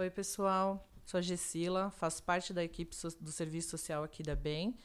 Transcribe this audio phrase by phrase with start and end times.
[0.00, 0.88] Oi, pessoal.
[1.04, 4.76] Sou a Gessila, faço parte da equipe do Serviço Social aqui da BEM.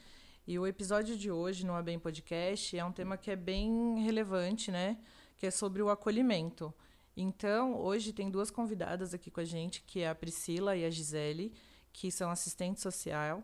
[0.44, 4.72] E o episódio de hoje no ABEM Podcast é um tema que é bem relevante,
[4.72, 4.98] né?
[5.36, 6.74] Que é sobre o acolhimento.
[7.16, 10.90] Então, hoje tem duas convidadas aqui com a gente, que é a Priscila e a
[10.90, 11.54] Gisele,
[11.92, 13.40] que são assistentes social.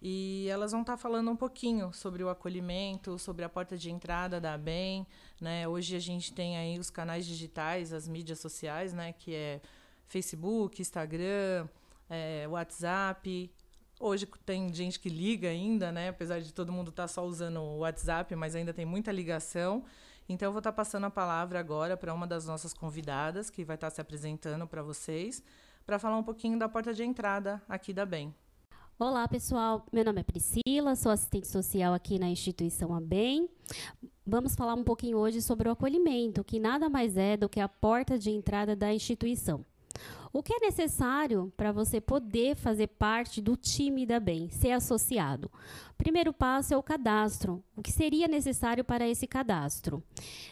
[0.00, 4.40] E elas vão estar falando um pouquinho sobre o acolhimento, sobre a porta de entrada
[4.40, 5.06] da ABEM.
[5.38, 5.68] Né?
[5.68, 9.12] Hoje a gente tem aí os canais digitais, as mídias sociais, né?
[9.12, 9.60] que é
[10.12, 11.66] Facebook, Instagram,
[12.08, 13.50] é, WhatsApp.
[13.98, 16.10] Hoje tem gente que liga ainda, né?
[16.10, 19.84] apesar de todo mundo estar tá só usando o WhatsApp, mas ainda tem muita ligação.
[20.28, 23.64] Então, eu vou estar tá passando a palavra agora para uma das nossas convidadas, que
[23.64, 25.42] vai estar tá se apresentando para vocês,
[25.86, 28.34] para falar um pouquinho da porta de entrada aqui da BEM.
[28.98, 29.84] Olá, pessoal.
[29.90, 33.48] Meu nome é Priscila, sou assistente social aqui na instituição ABEM.
[34.24, 37.68] Vamos falar um pouquinho hoje sobre o acolhimento, que nada mais é do que a
[37.68, 39.64] porta de entrada da instituição.
[40.34, 45.50] O que é necessário para você poder fazer parte do time da BEM, ser associado?
[45.90, 47.62] O primeiro passo é o cadastro.
[47.76, 50.02] O que seria necessário para esse cadastro?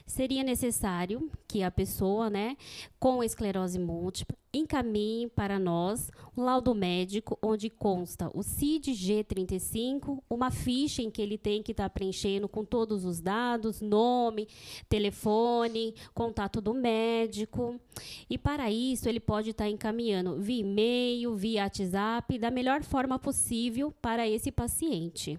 [0.04, 2.58] Seria necessário que a pessoa, né,
[2.98, 11.02] com esclerose múltipla, encaminhe para nós um laudo médico onde consta o CID-G35, uma ficha
[11.02, 14.48] em que ele tem que estar tá preenchendo com todos os dados, nome,
[14.88, 17.80] telefone, contato do médico.
[18.28, 23.18] E para isso ele pode estar tá encaminhando via e-mail, via WhatsApp, da melhor forma
[23.18, 25.38] possível para esse paciente.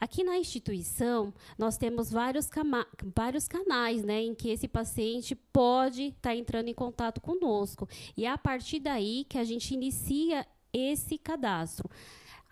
[0.00, 2.48] Aqui na instituição, nós temos vários,
[3.14, 7.88] vários canais né, em que esse paciente pode estar tá entrando em contato conosco.
[8.16, 11.88] E é a partir daí que a gente inicia esse cadastro.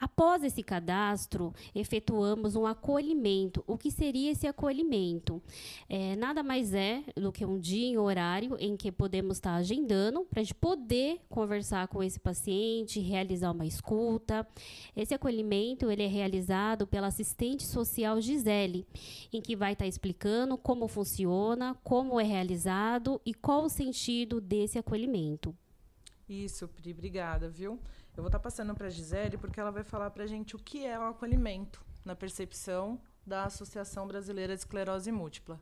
[0.01, 3.65] Após esse cadastro, efetuamos um acolhimento.
[3.67, 5.43] O que seria esse acolhimento?
[5.89, 10.25] É, nada mais é do que um dia e horário em que podemos estar agendando
[10.25, 14.47] para a gente poder conversar com esse paciente, realizar uma escuta.
[14.95, 18.87] Esse acolhimento ele é realizado pela assistente social Gisele,
[19.33, 24.79] em que vai estar explicando como funciona, como é realizado e qual o sentido desse
[24.79, 25.55] acolhimento.
[26.29, 27.81] Isso, Pri, obrigada, viu?
[28.19, 30.57] Eu vou estar tá passando para a Gisele porque ela vai falar para a gente
[30.57, 35.61] o que é o acolhimento na percepção da Associação Brasileira de Esclerose Múltipla.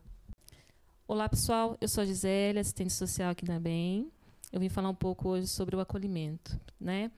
[1.06, 1.76] Olá, pessoal.
[1.82, 4.10] Eu sou a Gisele, assistente social aqui na BEM.
[4.50, 7.10] Eu vim falar um pouco hoje sobre o acolhimento, né?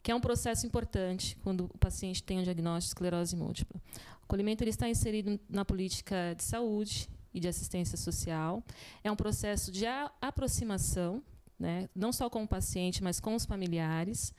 [0.00, 3.80] que é um processo importante quando o paciente tem um diagnóstico de esclerose múltipla.
[4.20, 8.62] O acolhimento ele está inserido na política de saúde e de assistência social.
[9.02, 9.86] É um processo de
[10.20, 11.20] aproximação,
[11.58, 11.88] né?
[11.96, 14.32] não só com o paciente, mas com os familiares,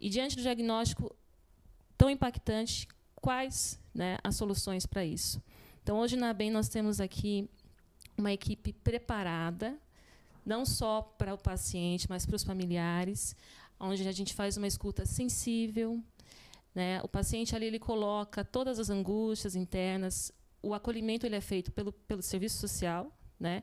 [0.00, 1.14] e diante do diagnóstico
[1.96, 5.42] tão impactante, quais né, as soluções para isso?
[5.82, 7.48] Então, hoje na BEM nós temos aqui
[8.16, 9.78] uma equipe preparada,
[10.44, 13.34] não só para o paciente, mas para os familiares,
[13.78, 16.02] onde a gente faz uma escuta sensível.
[16.74, 17.00] Né?
[17.02, 20.32] O paciente ali ele coloca todas as angústias internas.
[20.62, 23.62] O acolhimento ele é feito pelo, pelo serviço social né?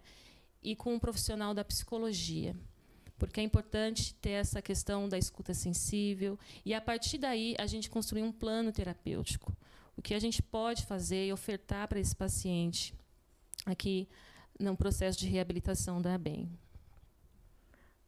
[0.61, 2.55] e com um profissional da psicologia
[3.21, 7.87] porque é importante ter essa questão da escuta sensível e a partir daí a gente
[7.87, 9.55] construir um plano terapêutico.
[9.95, 12.95] O que a gente pode fazer e ofertar para esse paciente
[13.63, 14.09] aqui
[14.59, 16.49] no processo de reabilitação da BEM.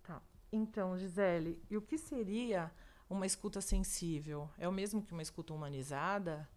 [0.01, 0.19] Tá.
[0.51, 2.71] Então, Gisele, e o que seria
[3.07, 4.49] uma escuta sensível?
[4.57, 6.49] É o mesmo que uma escuta humanizada?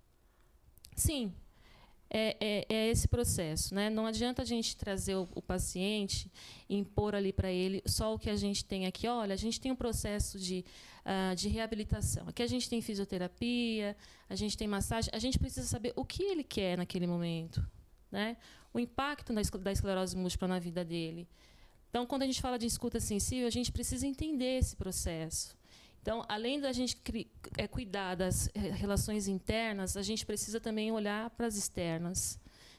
[0.95, 1.35] Sim,
[2.09, 3.75] é, é, é, esse processo.
[3.75, 3.91] Né?
[3.91, 6.31] Não adianta a gente trazer o, o paciente
[6.69, 9.09] e impor ali para ele só o que a gente tem aqui.
[9.09, 10.65] Olha, a gente tem um processo de,
[11.05, 12.29] uh, de reabilitação.
[12.29, 13.97] Aqui a gente tem fisioterapia,
[14.29, 15.11] a gente tem massagem.
[15.13, 17.67] A gente precisa saber o que ele quer naquele momento.
[18.11, 18.37] Né?
[18.73, 21.29] O impacto da, esclerose múltipla na vida dele.
[21.91, 25.57] Então, quando a gente fala de escuta sensível, a gente precisa entender esse processo.
[26.07, 26.97] Então, além da gente
[27.59, 32.39] é, cuidar das relações internas, a gente precisa também olhar para as externas.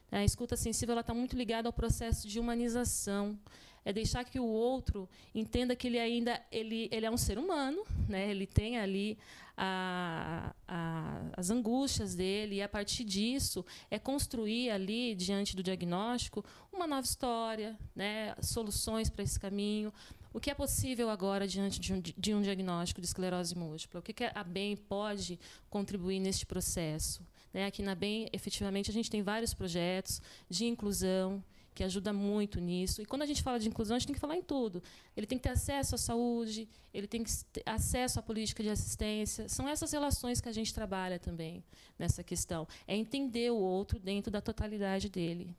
[0.10, 3.38] A escuta sensível está muito ligada ao processo de humanização.
[3.84, 7.84] É deixar que o outro entenda que ele ainda ele, ele é um ser humano,
[8.08, 8.32] né?
[8.32, 9.18] ele tem ali
[9.58, 16.46] a, a, as angústias dele, e a partir disso é construir ali, diante do diagnóstico,
[16.72, 18.36] uma nova história, né?
[18.40, 19.92] soluções para esse caminho,
[20.34, 24.00] o que é possível agora diante de um, de um diagnóstico de esclerose múltipla?
[24.00, 25.40] O que, que a BEM pode
[25.70, 27.26] contribuir neste processo?
[27.54, 31.44] Né, aqui na BEM, efetivamente, a gente tem vários projetos de inclusão,
[31.78, 33.04] que ajuda muito nisso.
[33.04, 34.82] E quando a gente fala de inclusão, a gente tem que falar em tudo.
[35.16, 38.70] Ele tem que ter acesso à saúde, ele tem que ter acesso à política de
[38.70, 39.48] assistência.
[39.48, 41.64] São essas relações que a gente trabalha também
[42.00, 42.68] nessa questão.
[42.88, 45.56] É entender o outro dentro da totalidade dele.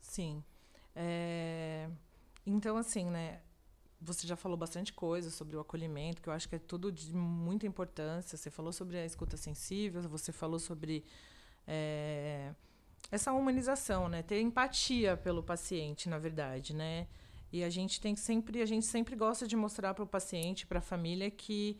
[0.00, 0.42] Sim.
[0.94, 1.88] É,
[2.46, 3.40] então, assim, né?
[4.04, 7.14] você já falou bastante coisa sobre o acolhimento, que eu acho que é tudo de
[7.14, 8.36] muita importância.
[8.36, 11.04] Você falou sobre a escuta sensível, você falou sobre
[11.66, 12.52] é,
[13.10, 14.22] essa humanização, né?
[14.22, 17.06] Ter empatia pelo paciente, na verdade, né?
[17.52, 20.80] E a gente tem sempre, a gente sempre gosta de mostrar para o paciente, para
[20.80, 21.78] a família que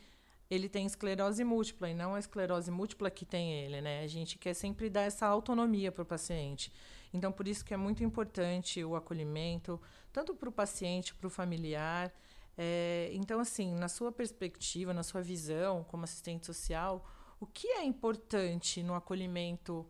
[0.52, 4.02] ele tem esclerose múltipla e não a esclerose múltipla que tem ele, né?
[4.02, 6.70] A gente quer sempre dar essa autonomia para o paciente.
[7.10, 9.80] Então, por isso que é muito importante o acolhimento,
[10.12, 12.12] tanto para o paciente, para o familiar.
[12.58, 17.02] É, então, assim, na sua perspectiva, na sua visão como assistente social,
[17.40, 19.86] o que é importante no acolhimento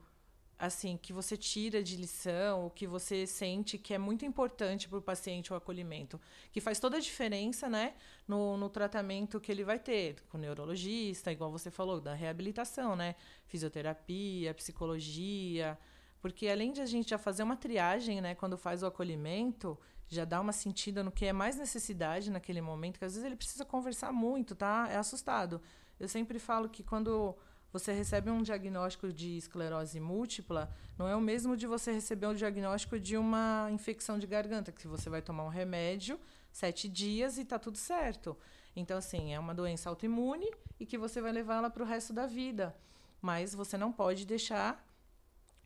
[0.62, 4.98] assim que você tira de lição, o que você sente que é muito importante para
[4.98, 6.20] o paciente o acolhimento,
[6.52, 7.94] que faz toda a diferença, né,
[8.28, 12.94] no, no tratamento que ele vai ter com o neurologista, igual você falou, da reabilitação,
[12.94, 13.16] né,
[13.48, 15.76] fisioterapia, psicologia,
[16.20, 19.76] porque além de a gente já fazer uma triagem, né, quando faz o acolhimento,
[20.06, 23.34] já dá uma sentida no que é mais necessidade naquele momento, que às vezes ele
[23.34, 24.86] precisa conversar muito, tá?
[24.90, 25.60] É assustado.
[25.98, 27.34] Eu sempre falo que quando
[27.72, 32.34] você recebe um diagnóstico de esclerose múltipla, não é o mesmo de você receber um
[32.34, 36.20] diagnóstico de uma infecção de garganta, que você vai tomar um remédio
[36.52, 38.36] sete dias e está tudo certo.
[38.76, 42.26] Então, assim, é uma doença autoimune e que você vai levá-la para o resto da
[42.26, 42.76] vida.
[43.20, 44.86] Mas você não pode deixar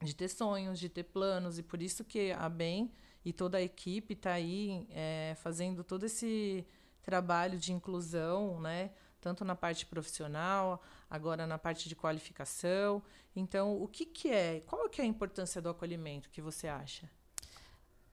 [0.02, 2.90] de ter sonhos, de ter planos, e por isso que a BEM
[3.24, 6.66] e toda a equipe está aí é, fazendo todo esse
[7.02, 8.90] trabalho de inclusão, né?
[9.26, 10.80] Tanto na parte profissional,
[11.10, 13.02] agora na parte de qualificação.
[13.34, 14.60] Então, o que, que é?
[14.60, 17.10] Qual que é a importância do acolhimento que você acha?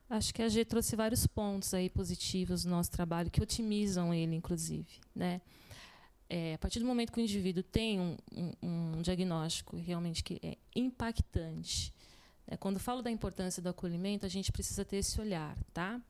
[0.09, 4.35] Acho que a G trouxe vários pontos aí positivos no nosso trabalho que otimizam ele,
[4.35, 5.39] inclusive, né?
[6.27, 10.39] É, a partir do momento que o indivíduo tem um, um, um diagnóstico realmente que
[10.41, 11.93] é impactante,
[12.47, 12.57] né?
[12.57, 16.01] quando falo da importância do acolhimento, a gente precisa ter esse olhar, tá?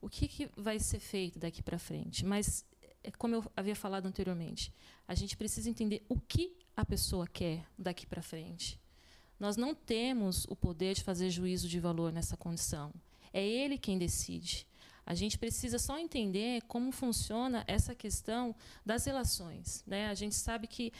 [0.00, 2.26] O que, que vai ser feito daqui para frente?
[2.26, 2.64] Mas
[3.02, 4.72] é como eu havia falado anteriormente,
[5.06, 8.78] a gente precisa entender o que a pessoa quer daqui para frente.
[9.38, 12.92] Nós não temos o poder de fazer juízo de valor nessa condição.
[13.32, 14.66] É ele quem decide.
[15.06, 18.54] A gente precisa só entender como funciona essa questão
[18.84, 19.82] das relações.
[19.86, 20.08] Né?
[20.08, 20.92] A gente sabe que,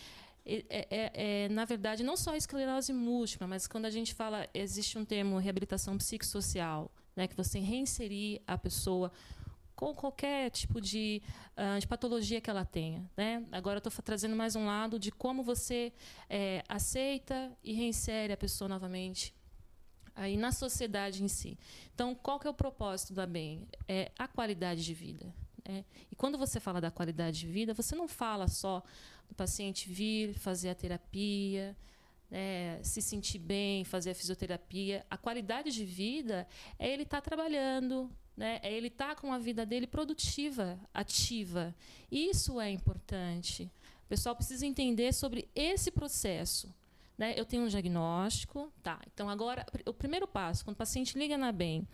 [0.44, 1.12] é, é,
[1.44, 5.04] é, na verdade, não só a esclerose múltipla, mas quando a gente fala, existe um
[5.04, 7.28] termo reabilitação psicossocial, né?
[7.28, 9.12] que você reinserir a pessoa
[9.80, 11.22] com qualquer tipo de,
[11.56, 13.10] uh, de patologia que ela tenha.
[13.16, 13.42] Né?
[13.50, 15.90] Agora eu estou trazendo mais um lado de como você
[16.28, 19.34] é, aceita e reinsere a pessoa novamente
[20.14, 21.58] aí na sociedade em si.
[21.94, 23.66] Então, qual que é o propósito da BEM?
[23.88, 25.34] É a qualidade de vida.
[25.66, 25.82] Né?
[26.12, 28.82] E quando você fala da qualidade de vida, você não fala só
[29.30, 31.74] do paciente vir fazer a terapia,
[32.30, 35.06] né, se sentir bem, fazer a fisioterapia.
[35.10, 36.46] A qualidade de vida
[36.78, 38.60] é ele estar tá trabalhando, né?
[38.62, 41.74] É ele estar tá com a vida dele produtiva, ativa.
[42.10, 43.70] Isso é importante.
[44.04, 46.74] O pessoal precisa entender sobre esse processo.
[47.16, 47.34] Né?
[47.36, 48.98] Eu tenho um diagnóstico, tá?
[49.12, 51.86] Então agora o primeiro passo, quando o paciente liga na bem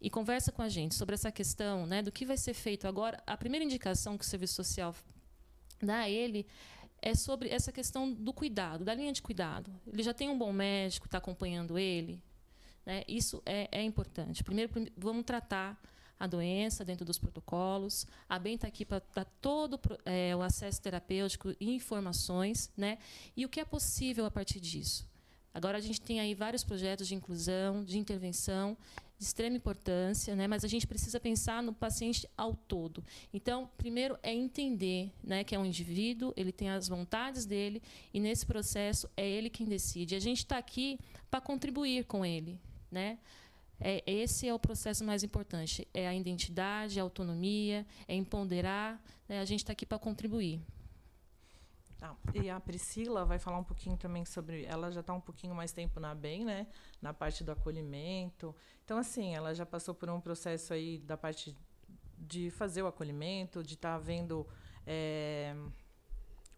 [0.00, 3.22] e conversa com a gente sobre essa questão, né, do que vai ser feito agora,
[3.26, 4.94] a primeira indicação que o serviço social
[5.80, 6.46] dá a ele
[7.02, 9.70] é sobre essa questão do cuidado, da linha de cuidado.
[9.86, 12.22] Ele já tem um bom médico, está acompanhando ele,
[12.84, 13.04] né?
[13.06, 14.42] Isso é, é importante.
[14.44, 15.80] Primeiro, vamos tratar
[16.22, 18.06] a doença dentro dos protocolos.
[18.28, 22.98] A BEM está aqui para dar todo é, o acesso terapêutico e informações, né?
[23.36, 25.10] E o que é possível a partir disso.
[25.52, 28.76] Agora a gente tem aí vários projetos de inclusão, de intervenção,
[29.18, 30.46] de extrema importância, né?
[30.46, 33.04] Mas a gente precisa pensar no paciente ao todo.
[33.34, 37.82] Então, primeiro é entender, né, que é um indivíduo, ele tem as vontades dele
[38.14, 40.14] e nesse processo é ele quem decide.
[40.14, 40.98] A gente está aqui
[41.30, 42.60] para contribuir com ele,
[42.92, 43.18] né?
[43.80, 45.88] É, esse é o processo mais importante.
[45.92, 49.02] É a identidade, a autonomia, é empoderar.
[49.28, 49.40] Né?
[49.40, 50.60] A gente está aqui para contribuir.
[51.98, 52.16] Tá.
[52.34, 54.64] E a Priscila vai falar um pouquinho também sobre.
[54.64, 56.66] Ela já está um pouquinho mais tempo na BEM, né?
[57.00, 58.54] Na parte do acolhimento.
[58.84, 61.56] Então, assim, ela já passou por um processo aí da parte
[62.18, 64.46] de fazer o acolhimento, de estar tá vendo
[64.86, 65.54] é,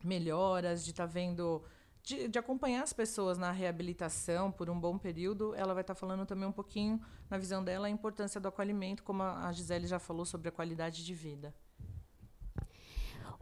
[0.02, 1.62] melhoras, de estar tá vendo
[2.04, 6.26] de, de, acompanhar as pessoas na reabilitação por um bom período, ela vai estar falando
[6.26, 10.26] também um pouquinho, na visão dela, a importância do acolhimento, como a Gisele já falou
[10.26, 11.54] sobre a qualidade de vida.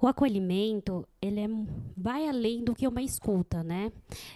[0.03, 1.49] O acolhimento, ele é,
[1.97, 3.93] vai além do que uma escuta, né?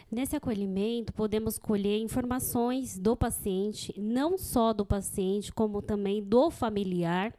[0.09, 7.35] Nesse acolhimento, podemos colher informações do paciente, não só do paciente, como também do familiar.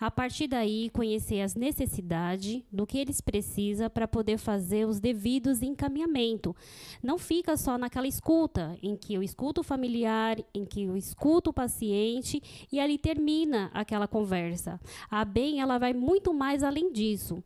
[0.00, 5.62] A partir daí, conhecer as necessidades do que eles precisam para poder fazer os devidos
[5.62, 6.56] encaminhamento.
[7.00, 11.50] Não fica só naquela escuta, em que eu escuto o familiar, em que eu escuto
[11.50, 12.42] o paciente
[12.72, 14.80] e ali termina aquela conversa.
[15.08, 17.40] A BEM, ela vai muito mais além disso.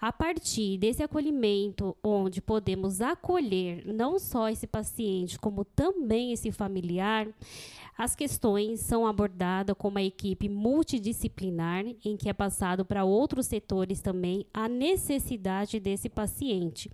[0.00, 7.28] A partir desse acolhimento, onde podemos acolher não só esse paciente, como também esse familiar,
[7.96, 14.00] as questões são abordadas com uma equipe multidisciplinar, em que é passado para outros setores
[14.00, 16.88] também a necessidade desse paciente.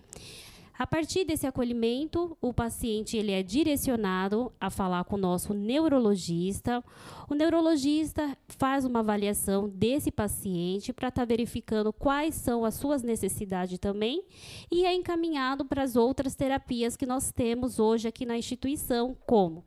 [0.77, 6.83] A partir desse acolhimento, o paciente ele é direcionado a falar com o nosso neurologista.
[7.31, 13.05] O neurologista faz uma avaliação desse paciente para estar tá verificando quais são as suas
[13.05, 14.25] necessidades também
[14.69, 19.65] e é encaminhado para as outras terapias que nós temos hoje aqui na instituição, como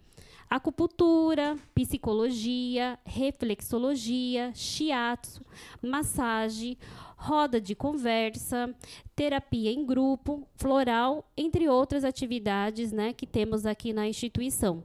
[0.49, 5.41] acupuntura, psicologia, reflexologia, shiatsu,
[5.81, 6.77] massagem,
[7.17, 8.73] roda de conversa,
[9.15, 14.83] terapia em grupo, floral, entre outras atividades né, que temos aqui na instituição.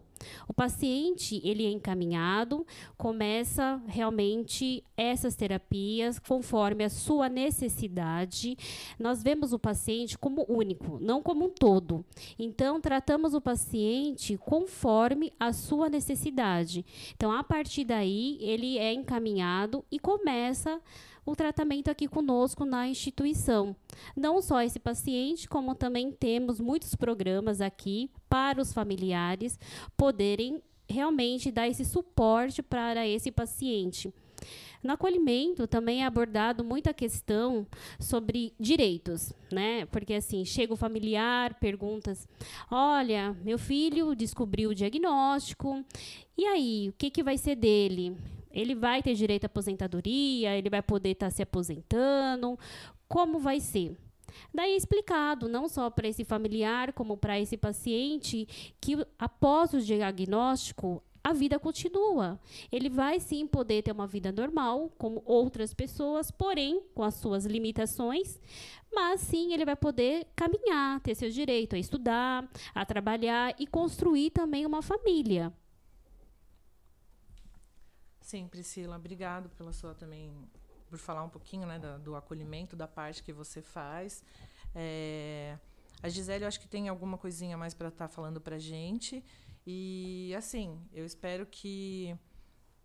[0.48, 8.56] O paciente ele é encaminhado, começa realmente essas terapias conforme a sua necessidade.
[8.98, 12.04] Nós vemos o paciente como único, não como um todo.
[12.38, 16.84] Então tratamos o paciente conforme a sua necessidade.
[17.14, 20.80] Então a partir daí ele é encaminhado e começa
[21.24, 23.76] o tratamento aqui conosco na instituição.
[24.16, 29.58] Não só esse paciente, como também temos muitos programas aqui para os familiares
[29.96, 34.12] poderem realmente dar esse suporte para esse paciente.
[34.82, 37.64] No acolhimento também é abordado muita questão
[38.00, 39.86] sobre direitos, né?
[39.86, 42.26] Porque assim, chega o familiar, perguntas:
[42.68, 45.84] "Olha, meu filho descobriu o diagnóstico.
[46.36, 48.16] E aí, o que que vai ser dele?
[48.52, 52.58] Ele vai ter direito à aposentadoria, ele vai poder estar tá se aposentando,
[53.08, 53.96] como vai ser?
[54.52, 58.48] Daí é explicado, não só para esse familiar, como para esse paciente,
[58.80, 62.40] que após o diagnóstico, a vida continua.
[62.70, 67.46] Ele vai sim poder ter uma vida normal, como outras pessoas, porém com as suas
[67.46, 68.40] limitações,
[68.92, 74.30] mas sim ele vai poder caminhar, ter seu direito a estudar, a trabalhar e construir
[74.30, 75.52] também uma família.
[78.22, 80.32] Sim, Priscila, obrigado pela sua também
[80.88, 84.22] por falar um pouquinho né, do, do acolhimento, da parte que você faz.
[84.74, 85.58] É,
[86.02, 89.24] a Gisele, eu acho que tem alguma coisinha mais para estar tá falando para gente.
[89.66, 92.16] E, assim, eu espero que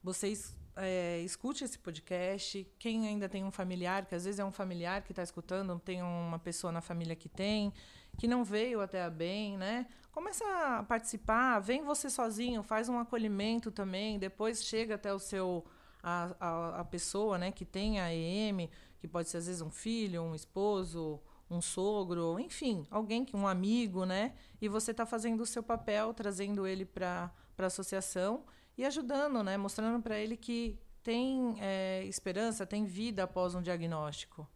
[0.04, 2.66] vocês é, escute esse podcast.
[2.80, 6.02] Quem ainda tem um familiar, que às vezes é um familiar que está escutando, tem
[6.02, 7.74] uma pessoa na família que tem,
[8.18, 9.86] que não veio até a bem, né?
[10.12, 15.64] Começa a participar, vem você sozinho, faz um acolhimento também, depois chega até o seu
[16.02, 18.70] a, a, a pessoa, né, que tem a EM,
[19.00, 21.20] que pode ser às vezes um filho, um esposo,
[21.50, 24.34] um sogro, enfim, alguém que um amigo, né?
[24.62, 28.44] E você está fazendo o seu papel, trazendo ele para a associação
[28.78, 29.56] e ajudando, né?
[29.56, 34.48] Mostrando para ele que tem é, esperança, tem vida após um diagnóstico.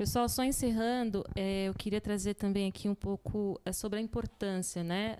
[0.00, 4.82] Pessoal, só encerrando, é, eu queria trazer também aqui um pouco é, sobre a importância,
[4.82, 5.18] né,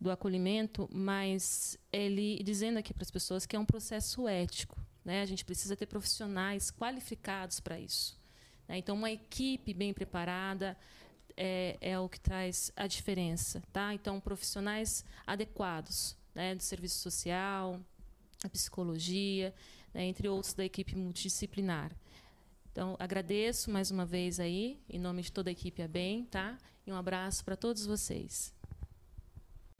[0.00, 5.22] do acolhimento, mas ele dizendo aqui para as pessoas que é um processo ético, né?
[5.22, 8.20] A gente precisa ter profissionais qualificados para isso.
[8.66, 8.78] Né?
[8.78, 10.76] Então, uma equipe bem preparada
[11.36, 13.94] é, é o que traz a diferença, tá?
[13.94, 17.80] Então, profissionais adequados, né, do serviço social,
[18.42, 19.54] a psicologia,
[19.94, 21.92] né, entre outros da equipe multidisciplinar.
[22.74, 26.58] Então, agradeço mais uma vez aí, em nome de toda a equipe ABEM, tá?
[26.84, 28.52] E um abraço para todos vocês.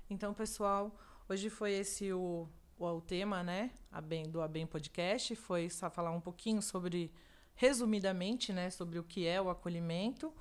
[0.09, 0.97] Então, pessoal,
[1.29, 2.49] hoje foi esse o,
[2.79, 7.11] o, o tema, né, ABEM, do ABEM Podcast, foi só falar um pouquinho sobre,
[7.57, 10.33] resumidamente, né, sobre o que é o acolhimento.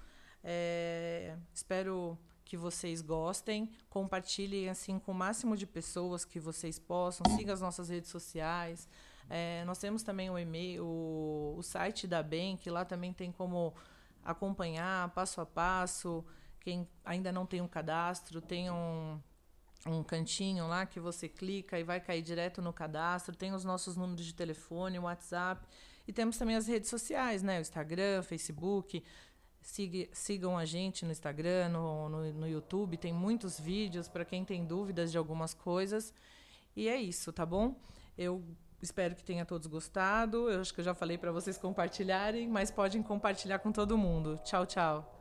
[0.43, 7.25] É, espero que vocês gostem, compartilhem assim com o máximo de pessoas que vocês possam,
[7.35, 8.87] sigam as nossas redes sociais,
[9.29, 13.31] é, nós temos também o e-mail, o, o site da BEM, que lá também tem
[13.31, 13.73] como
[14.23, 16.23] acompanhar passo a passo.
[16.59, 19.19] Quem ainda não tem um cadastro, tem um,
[19.85, 23.35] um cantinho lá que você clica e vai cair direto no cadastro.
[23.35, 25.65] Tem os nossos números de telefone, WhatsApp.
[26.07, 27.59] E temos também as redes sociais, né?
[27.59, 29.03] O Instagram, Facebook.
[29.61, 32.97] Siga, sigam a gente no Instagram, no, no, no YouTube.
[32.97, 36.13] Tem muitos vídeos para quem tem dúvidas de algumas coisas.
[36.75, 37.75] E é isso, tá bom?
[38.17, 38.43] Eu
[38.83, 40.49] Espero que tenha todos gostado.
[40.49, 44.37] Eu acho que eu já falei para vocês compartilharem, mas podem compartilhar com todo mundo.
[44.43, 45.12] Tchau, tchau.